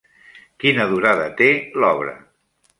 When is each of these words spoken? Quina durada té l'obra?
Quina 0.63 0.87
durada 0.95 1.29
té 1.43 1.53
l'obra? 1.85 2.19